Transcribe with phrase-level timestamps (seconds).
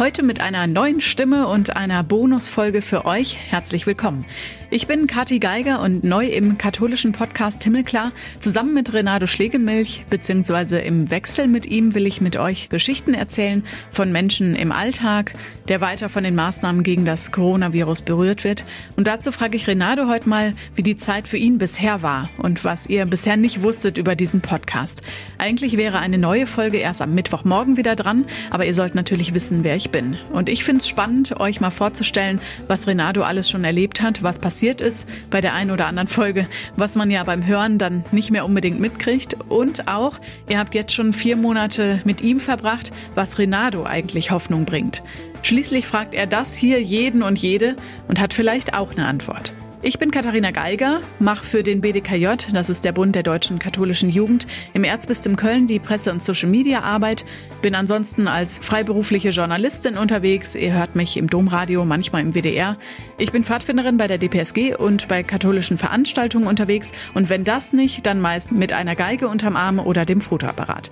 [0.00, 3.36] Heute mit einer neuen Stimme und einer Bonusfolge für euch.
[3.36, 4.24] Herzlich willkommen.
[4.72, 8.12] Ich bin Kathi Geiger und neu im katholischen Podcast Himmelklar.
[8.38, 13.64] Zusammen mit Renato Schlegelmilch, beziehungsweise im Wechsel mit ihm, will ich mit euch Geschichten erzählen
[13.90, 15.34] von Menschen im Alltag,
[15.68, 18.64] der weiter von den Maßnahmen gegen das Coronavirus berührt wird.
[18.96, 22.64] Und dazu frage ich Renato heute mal, wie die Zeit für ihn bisher war und
[22.64, 25.02] was ihr bisher nicht wusstet über diesen Podcast.
[25.36, 29.64] Eigentlich wäre eine neue Folge erst am Mittwochmorgen wieder dran, aber ihr sollt natürlich wissen,
[29.64, 30.16] wer ich bin.
[30.32, 34.38] Und ich finde es spannend, euch mal vorzustellen, was Renato alles schon erlebt hat, was
[34.38, 38.30] passiert ist bei der einen oder anderen Folge, was man ja beim Hören dann nicht
[38.30, 39.36] mehr unbedingt mitkriegt.
[39.48, 40.18] Und auch,
[40.48, 45.02] ihr habt jetzt schon vier Monate mit ihm verbracht, was Renato eigentlich Hoffnung bringt.
[45.42, 47.76] Schließlich fragt er das hier jeden und jede
[48.08, 49.52] und hat vielleicht auch eine Antwort.
[49.82, 54.10] Ich bin Katharina Geiger, mache für den BDKJ, das ist der Bund der deutschen katholischen
[54.10, 57.24] Jugend, im Erzbistum Köln die Presse- und Social-Media-Arbeit,
[57.62, 60.54] bin ansonsten als freiberufliche Journalistin unterwegs.
[60.54, 62.76] Ihr hört mich im Domradio, manchmal im WDR.
[63.16, 68.04] Ich bin Pfadfinderin bei der DPSG und bei katholischen Veranstaltungen unterwegs und wenn das nicht,
[68.04, 70.90] dann meist mit einer Geige unterm Arm oder dem Fotoapparat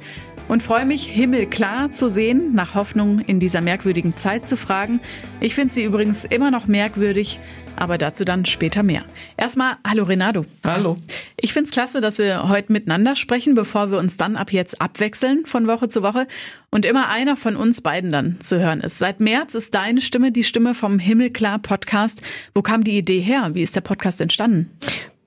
[0.48, 5.00] und freue mich, himmelklar zu sehen, nach Hoffnung in dieser merkwürdigen Zeit zu fragen.
[5.40, 7.38] Ich finde sie übrigens immer noch merkwürdig,
[7.78, 9.04] aber dazu dann später mehr.
[9.36, 10.44] Erstmal, hallo Renato.
[10.64, 10.96] Hallo.
[11.36, 14.80] Ich finde es klasse, dass wir heute miteinander sprechen, bevor wir uns dann ab jetzt
[14.80, 16.26] abwechseln von Woche zu Woche
[16.70, 18.98] und immer einer von uns beiden dann zu hören ist.
[18.98, 22.22] Seit März ist deine Stimme die Stimme vom Himmelklar Podcast.
[22.54, 23.50] Wo kam die Idee her?
[23.52, 24.70] Wie ist der Podcast entstanden?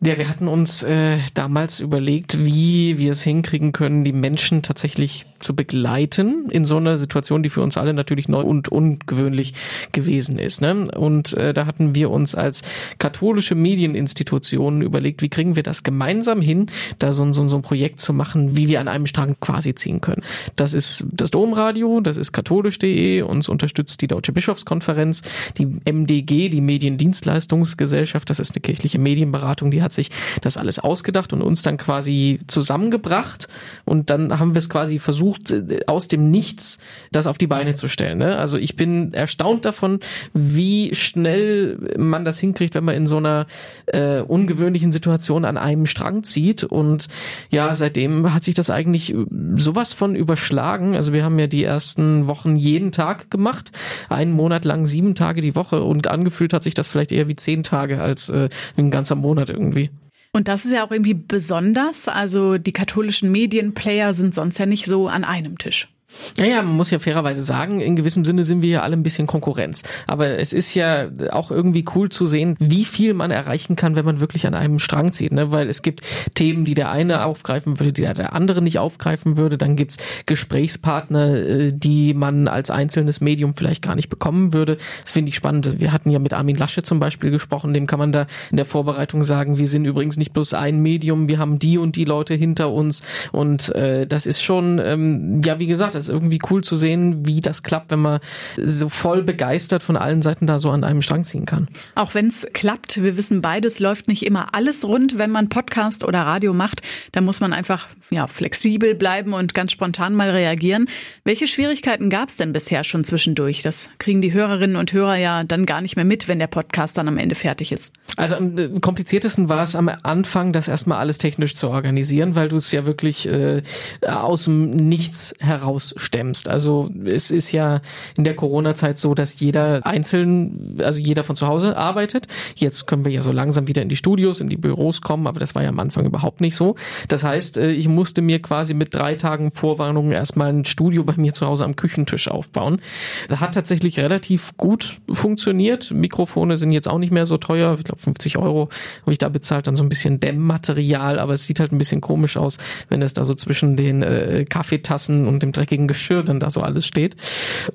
[0.03, 5.27] Ja, wir hatten uns äh, damals überlegt, wie wir es hinkriegen können, die Menschen tatsächlich
[5.41, 9.53] zu begleiten in so einer Situation, die für uns alle natürlich neu und ungewöhnlich
[9.91, 10.61] gewesen ist.
[10.61, 10.89] Ne?
[10.91, 12.61] Und äh, da hatten wir uns als
[12.99, 16.67] katholische Medieninstitutionen überlegt, wie kriegen wir das gemeinsam hin,
[16.99, 20.01] da so, so, so ein Projekt zu machen, wie wir an einem Strang quasi ziehen
[20.01, 20.23] können.
[20.55, 25.21] Das ist das Domradio, das ist katholisch.de, uns unterstützt die Deutsche Bischofskonferenz,
[25.57, 30.09] die MDG, die Mediendienstleistungsgesellschaft, das ist eine kirchliche Medienberatung, die hat sich
[30.41, 33.47] das alles ausgedacht und uns dann quasi zusammengebracht
[33.85, 36.77] und dann haben wir es quasi versucht, versucht, aus dem Nichts
[37.11, 38.17] das auf die Beine zu stellen.
[38.17, 38.37] Ne?
[38.37, 39.99] Also ich bin erstaunt davon,
[40.33, 43.47] wie schnell man das hinkriegt, wenn man in so einer
[43.87, 46.63] äh, ungewöhnlichen Situation an einem Strang zieht.
[46.63, 47.07] Und
[47.49, 49.15] ja, seitdem hat sich das eigentlich
[49.55, 50.95] sowas von überschlagen.
[50.95, 53.71] Also wir haben ja die ersten Wochen jeden Tag gemacht,
[54.09, 57.35] einen Monat lang sieben Tage die Woche und angefühlt hat sich das vielleicht eher wie
[57.35, 59.89] zehn Tage als äh, ein ganzer Monat irgendwie.
[60.33, 62.07] Und das ist ja auch irgendwie besonders.
[62.07, 65.89] Also die katholischen Medienplayer sind sonst ja nicht so an einem Tisch.
[66.37, 69.27] Naja, man muss ja fairerweise sagen, in gewissem Sinne sind wir ja alle ein bisschen
[69.27, 69.83] Konkurrenz.
[70.07, 74.05] Aber es ist ja auch irgendwie cool zu sehen, wie viel man erreichen kann, wenn
[74.05, 75.31] man wirklich an einem Strang zieht.
[75.31, 75.51] Ne?
[75.51, 76.01] Weil es gibt
[76.35, 79.57] Themen, die der eine aufgreifen würde, die der andere nicht aufgreifen würde.
[79.57, 84.77] Dann gibt's Gesprächspartner, äh, die man als einzelnes Medium vielleicht gar nicht bekommen würde.
[85.03, 85.79] Das finde ich spannend.
[85.79, 87.73] Wir hatten ja mit Armin Lasche zum Beispiel gesprochen.
[87.73, 91.27] Dem kann man da in der Vorbereitung sagen, wir sind übrigens nicht bloß ein Medium,
[91.27, 93.01] wir haben die und die Leute hinter uns.
[93.31, 97.41] Und äh, das ist schon, ähm, ja, wie gesagt, ist irgendwie cool zu sehen, wie
[97.41, 98.19] das klappt, wenn man
[98.57, 101.67] so voll begeistert von allen Seiten da so an einem Strang ziehen kann.
[101.95, 106.03] Auch wenn es klappt, wir wissen beides, läuft nicht immer alles rund, wenn man Podcast
[106.03, 106.81] oder Radio macht.
[107.11, 110.87] Da muss man einfach ja, flexibel bleiben und ganz spontan mal reagieren.
[111.23, 113.61] Welche Schwierigkeiten gab es denn bisher schon zwischendurch?
[113.61, 116.97] Das kriegen die Hörerinnen und Hörer ja dann gar nicht mehr mit, wenn der Podcast
[116.97, 117.93] dann am Ende fertig ist.
[118.17, 122.49] Also am äh, kompliziertesten war es am Anfang, das erstmal alles technisch zu organisieren, weil
[122.49, 123.61] du es ja wirklich äh,
[124.05, 126.49] aus dem Nichts heraus stemmst.
[126.49, 127.81] Also es ist ja
[128.17, 132.27] in der Corona-Zeit so, dass jeder einzeln, also jeder von zu Hause arbeitet.
[132.55, 135.39] Jetzt können wir ja so langsam wieder in die Studios, in die Büros kommen, aber
[135.39, 136.75] das war ja am Anfang überhaupt nicht so.
[137.07, 141.13] Das heißt, äh, ich musste mir quasi mit drei Tagen Vorwarnung erstmal ein Studio bei
[141.17, 142.79] mir zu Hause am Küchentisch aufbauen.
[143.27, 145.91] Das hat tatsächlich relativ gut funktioniert.
[145.91, 147.75] Mikrofone sind jetzt auch nicht mehr so teuer.
[147.77, 148.69] Ich glaube 50 Euro
[149.01, 152.01] habe ich da bezahlt, dann so ein bisschen Dämmmaterial, aber es sieht halt ein bisschen
[152.01, 152.57] komisch aus,
[152.89, 156.61] wenn es da so zwischen den äh, Kaffeetassen und dem dreckigen Geschirr dann da so
[156.61, 157.15] alles steht.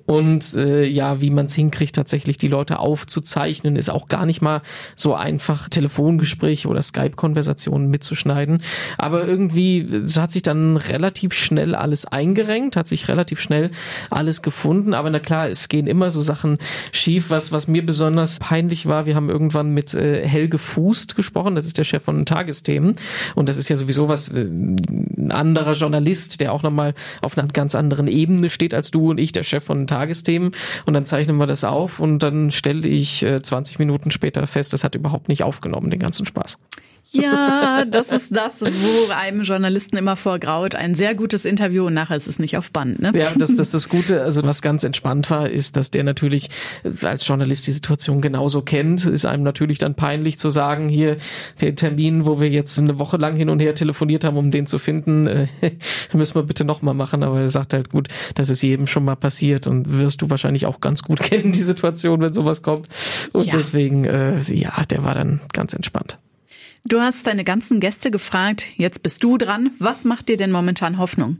[0.06, 4.42] Und äh, ja, wie man es hinkriegt, tatsächlich die Leute aufzuzeichnen, ist auch gar nicht
[4.42, 4.62] mal
[4.94, 8.62] so einfach, Telefongespräche oder Skype-Konversationen mitzuschneiden.
[8.98, 9.86] Aber irgendwie
[10.16, 13.70] hat sich dann relativ schnell alles eingerenkt, hat sich relativ schnell
[14.10, 14.94] alles gefunden.
[14.94, 16.58] Aber na klar, es gehen immer so Sachen
[16.92, 17.30] schief.
[17.30, 21.66] Was, was mir besonders peinlich war, wir haben irgendwann mit äh, Helge Fußt gesprochen, das
[21.66, 22.96] ist der Chef von Tagesthemen.
[23.34, 27.48] Und das ist ja sowieso was, äh, ein anderer Journalist, der auch nochmal auf einer
[27.48, 30.52] ganz anderen anderen Ebene steht als du und ich, der Chef von Tagesthemen.
[30.84, 34.72] Und dann zeichnen wir das auf und dann stelle ich äh, 20 Minuten später fest,
[34.72, 36.58] das hat überhaupt nicht aufgenommen, den ganzen Spaß.
[37.12, 40.74] Ja, das ist das, wo einem Journalisten immer vorgraut.
[40.74, 43.00] Ein sehr gutes Interview und nachher ist es nicht auf Band.
[43.00, 43.12] Ne?
[43.14, 44.22] Ja, das, das ist das Gute.
[44.22, 46.48] Also was ganz entspannt war, ist, dass der natürlich
[47.02, 49.06] als Journalist die Situation genauso kennt.
[49.06, 51.16] Ist einem natürlich dann peinlich zu sagen, hier
[51.60, 54.66] der Termin, wo wir jetzt eine Woche lang hin und her telefoniert haben, um den
[54.66, 55.46] zu finden, äh,
[56.12, 57.22] müssen wir bitte nochmal machen.
[57.22, 60.66] Aber er sagt halt, gut, das ist jedem schon mal passiert und wirst du wahrscheinlich
[60.66, 62.88] auch ganz gut kennen, die Situation, wenn sowas kommt.
[63.32, 63.52] Und ja.
[63.56, 66.18] deswegen, äh, ja, der war dann ganz entspannt.
[66.88, 69.70] Du hast deine ganzen Gäste gefragt, jetzt bist du dran.
[69.80, 71.38] Was macht dir denn momentan Hoffnung?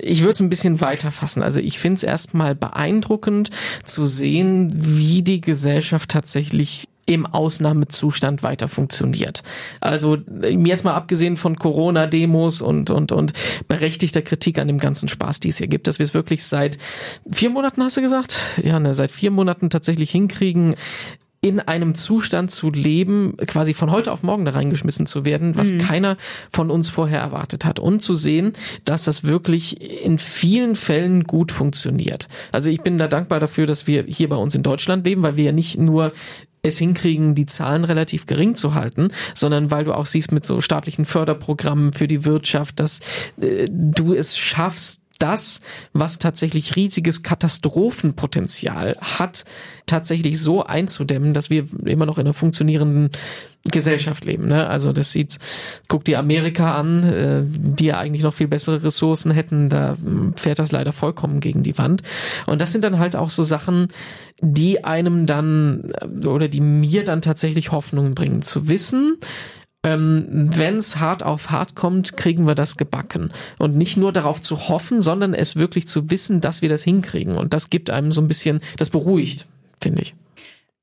[0.00, 1.42] ich würde es ein bisschen weiter fassen.
[1.42, 3.50] Also ich finde es erstmal beeindruckend
[3.84, 9.42] zu sehen, wie die Gesellschaft tatsächlich im Ausnahmezustand weiter funktioniert.
[9.80, 13.32] Also jetzt mal abgesehen von Corona-Demos und und und
[13.66, 16.78] berechtigter Kritik an dem ganzen Spaß, die es hier gibt, dass wir es wirklich seit
[17.30, 18.36] vier Monaten, hast du gesagt?
[18.62, 20.74] Ja, ne, seit vier Monaten tatsächlich hinkriegen,
[21.40, 25.70] in einem Zustand zu leben, quasi von heute auf morgen da reingeschmissen zu werden, was
[25.70, 25.78] mhm.
[25.78, 26.16] keiner
[26.50, 27.78] von uns vorher erwartet hat.
[27.78, 28.54] Und zu sehen,
[28.84, 32.28] dass das wirklich in vielen Fällen gut funktioniert.
[32.50, 35.36] Also ich bin da dankbar dafür, dass wir hier bei uns in Deutschland leben, weil
[35.36, 36.12] wir ja nicht nur
[36.62, 40.60] es hinkriegen, die Zahlen relativ gering zu halten, sondern weil du auch siehst mit so
[40.60, 42.98] staatlichen Förderprogrammen für die Wirtschaft, dass
[43.40, 45.60] äh, du es schaffst, das,
[45.92, 49.44] was tatsächlich riesiges Katastrophenpotenzial hat,
[49.86, 53.10] tatsächlich so einzudämmen, dass wir immer noch in einer funktionierenden
[53.64, 54.46] Gesellschaft leben.
[54.48, 54.66] Ne?
[54.66, 55.38] Also das sieht,
[55.88, 59.96] guck dir Amerika an, äh, die ja eigentlich noch viel bessere Ressourcen hätten, da
[60.36, 62.02] fährt das leider vollkommen gegen die Wand.
[62.46, 63.88] Und das sind dann halt auch so Sachen,
[64.40, 69.18] die einem dann äh, oder die mir dann tatsächlich Hoffnung bringen, zu wissen,
[69.84, 73.32] ähm, wenn es hart auf hart kommt, kriegen wir das gebacken.
[73.58, 77.36] Und nicht nur darauf zu hoffen, sondern es wirklich zu wissen, dass wir das hinkriegen.
[77.36, 79.46] Und das gibt einem so ein bisschen, das beruhigt,
[79.80, 80.14] finde ich.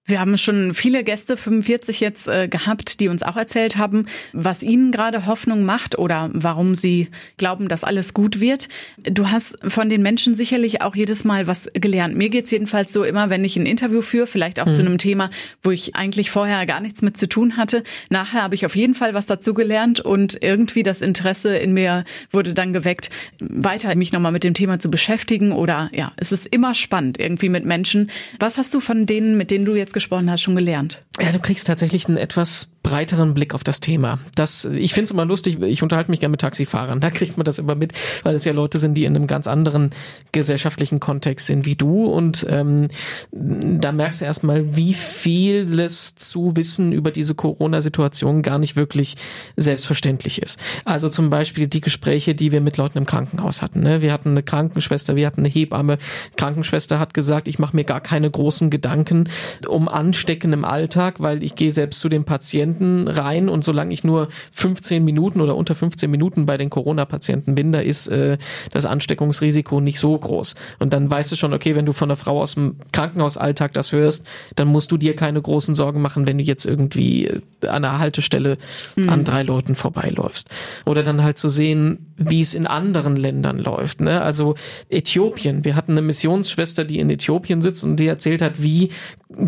[0.07, 4.61] Wir haben schon viele Gäste, 45 jetzt, äh, gehabt, die uns auch erzählt haben, was
[4.61, 7.07] ihnen gerade Hoffnung macht oder warum sie
[7.37, 8.69] glauben, dass alles gut wird.
[8.97, 12.15] Du hast von den Menschen sicherlich auch jedes Mal was gelernt.
[12.15, 14.73] Mir geht's jedenfalls so immer, wenn ich ein Interview führe, vielleicht auch mhm.
[14.73, 15.31] zu einem Thema,
[15.63, 17.83] wo ich eigentlich vorher gar nichts mit zu tun hatte.
[18.11, 22.03] Nachher habe ich auf jeden Fall was dazu gelernt und irgendwie das Interesse in mir
[22.29, 23.09] wurde dann geweckt,
[23.39, 27.49] weiter mich nochmal mit dem Thema zu beschäftigen oder ja, es ist immer spannend irgendwie
[27.49, 28.11] mit Menschen.
[28.39, 31.03] Was hast du von denen, mit denen du jetzt gesprochen hast, schon gelernt?
[31.19, 34.19] Ja, du kriegst tatsächlich einen etwas breiteren Blick auf das Thema.
[34.35, 37.43] Das, ich finde es immer lustig, ich unterhalte mich gerne mit Taxifahrern, da kriegt man
[37.43, 39.89] das immer mit, weil es ja Leute sind, die in einem ganz anderen
[40.31, 42.87] gesellschaftlichen Kontext sind wie du und ähm,
[43.31, 49.15] da merkst du erstmal, wie vieles zu wissen über diese Corona-Situation gar nicht wirklich
[49.57, 50.59] selbstverständlich ist.
[50.85, 53.79] Also zum Beispiel die Gespräche, die wir mit Leuten im Krankenhaus hatten.
[53.79, 54.03] Ne?
[54.03, 55.97] Wir hatten eine Krankenschwester, wir hatten eine Hebamme.
[56.37, 59.27] Krankenschwester hat gesagt, ich mache mir gar keine großen Gedanken
[59.67, 63.93] um Anstecken im Alltag, weil ich gehe selbst zu dem Patienten Patienten rein und solange
[63.93, 68.37] ich nur 15 Minuten oder unter 15 Minuten bei den Corona-Patienten bin, da ist äh,
[68.71, 70.55] das Ansteckungsrisiko nicht so groß.
[70.79, 73.91] Und dann weißt du schon, okay, wenn du von einer Frau aus dem Krankenhausalltag das
[73.91, 77.85] hörst, dann musst du dir keine großen Sorgen machen, wenn du jetzt irgendwie äh, an
[77.85, 78.57] einer Haltestelle
[78.95, 79.09] mhm.
[79.09, 80.49] an drei Leuten vorbeiläufst.
[80.85, 84.01] Oder dann halt zu sehen, wie es in anderen Ländern läuft.
[84.01, 84.21] Ne?
[84.21, 84.55] Also
[84.89, 85.65] Äthiopien.
[85.65, 88.89] Wir hatten eine Missionsschwester, die in Äthiopien sitzt und die erzählt hat, wie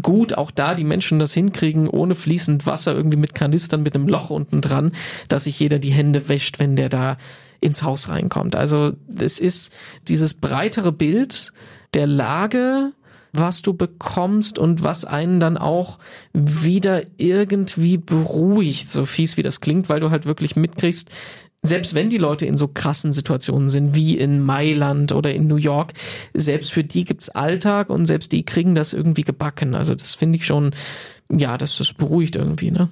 [0.02, 4.08] gut auch da die Menschen das hinkriegen, ohne fließend Wasser irgendwie mit Kanistern mit einem
[4.08, 4.92] Loch unten dran,
[5.28, 7.18] dass sich jeder die Hände wäscht, wenn der da
[7.60, 8.56] ins Haus reinkommt.
[8.56, 9.74] Also es ist
[10.08, 11.54] dieses breitere Bild
[11.94, 12.92] der Lage,
[13.34, 16.00] was du bekommst und was einen dann auch
[16.34, 21.10] wieder irgendwie beruhigt, so fies wie das klingt, weil du halt wirklich mitkriegst,
[21.64, 25.58] selbst wenn die Leute in so krassen Situationen sind, wie in Mailand oder in New
[25.58, 25.94] York,
[26.34, 29.76] selbst für die gibt's Alltag und selbst die kriegen das irgendwie gebacken.
[29.76, 30.72] Also das finde ich schon,
[31.32, 32.90] ja, das, das beruhigt irgendwie, ne?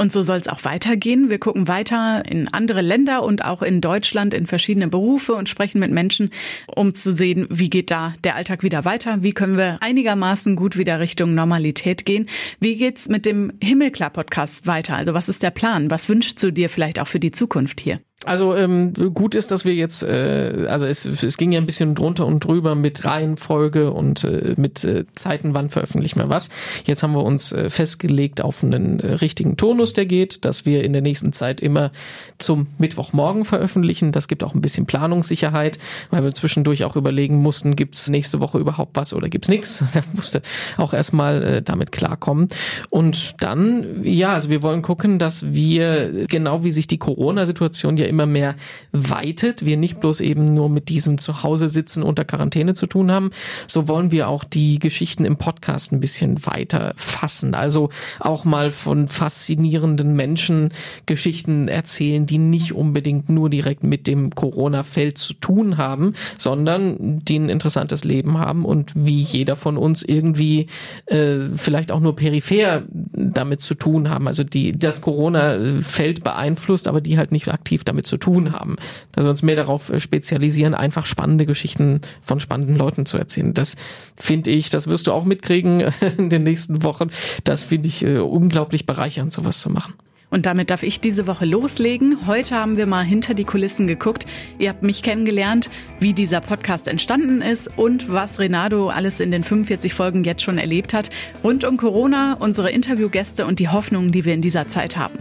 [0.00, 1.28] Und so soll es auch weitergehen.
[1.28, 5.80] Wir gucken weiter in andere Länder und auch in Deutschland in verschiedene Berufe und sprechen
[5.80, 6.30] mit Menschen,
[6.68, 9.24] um zu sehen, wie geht da der Alltag wieder weiter?
[9.24, 12.28] Wie können wir einigermaßen gut wieder Richtung Normalität gehen?
[12.60, 14.94] Wie geht's mit dem Himmelklar Podcast weiter?
[14.94, 15.90] Also was ist der Plan?
[15.90, 18.00] Was wünschst du dir vielleicht auch für die Zukunft hier?
[18.28, 21.94] Also ähm, gut ist, dass wir jetzt, äh, also es, es ging ja ein bisschen
[21.94, 26.50] drunter und drüber mit Reihenfolge und äh, mit äh, Zeiten, wann veröffentlichen wir was.
[26.84, 30.84] Jetzt haben wir uns äh, festgelegt auf einen äh, richtigen Tonus, der geht, dass wir
[30.84, 31.90] in der nächsten Zeit immer
[32.36, 34.12] zum Mittwochmorgen veröffentlichen.
[34.12, 35.78] Das gibt auch ein bisschen Planungssicherheit,
[36.10, 39.82] weil wir zwischendurch auch überlegen mussten, gibt's nächste Woche überhaupt was oder gibt's nichts.
[39.98, 40.42] Da musste
[40.76, 42.48] auch erstmal äh, damit klarkommen.
[42.88, 48.06] Und dann, ja, also wir wollen gucken, dass wir, genau wie sich die Corona-Situation ja
[48.06, 48.56] immer immer mehr
[48.90, 53.30] weitet, wir nicht bloß eben nur mit diesem Zuhause sitzen unter Quarantäne zu tun haben,
[53.68, 57.54] so wollen wir auch die Geschichten im Podcast ein bisschen weiter fassen.
[57.54, 60.70] Also auch mal von faszinierenden Menschen
[61.06, 67.38] Geschichten erzählen, die nicht unbedingt nur direkt mit dem Corona-Feld zu tun haben, sondern die
[67.38, 70.66] ein interessantes Leben haben und wie jeder von uns irgendwie
[71.06, 74.26] äh, vielleicht auch nur peripher damit zu tun haben.
[74.26, 78.76] Also die das Corona-Feld beeinflusst, aber die halt nicht aktiv damit zu tun haben.
[79.12, 83.54] Dass wir uns mehr darauf spezialisieren, einfach spannende Geschichten von spannenden Leuten zu erzählen.
[83.54, 83.74] Das
[84.16, 85.84] finde ich, das wirst du auch mitkriegen
[86.16, 87.08] in den nächsten Wochen.
[87.44, 89.94] Das finde ich äh, unglaublich bereichernd, sowas zu machen.
[90.30, 92.26] Und damit darf ich diese Woche loslegen.
[92.26, 94.26] Heute haben wir mal hinter die Kulissen geguckt.
[94.58, 99.42] Ihr habt mich kennengelernt, wie dieser Podcast entstanden ist und was Renato alles in den
[99.42, 101.08] 45 Folgen jetzt schon erlebt hat.
[101.42, 105.18] Rund um Corona, unsere Interviewgäste und die Hoffnungen, die wir in dieser Zeit haben.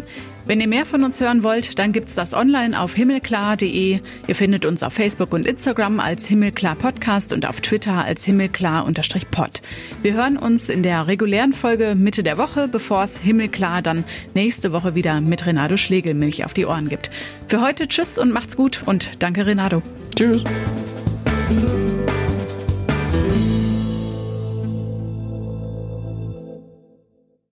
[0.47, 3.99] Wenn ihr mehr von uns hören wollt, dann gibt's das online auf himmelklar.de.
[4.27, 9.61] Ihr findet uns auf Facebook und Instagram als Himmelklar Podcast und auf Twitter als Himmelklar-Pod.
[10.01, 14.71] Wir hören uns in der regulären Folge Mitte der Woche, bevor es Himmelklar dann nächste
[14.71, 17.11] Woche wieder mit Renato Schlegelmilch auf die Ohren gibt.
[17.49, 19.81] Für heute tschüss und macht's gut und danke Renato.
[20.15, 20.45] Tschüss.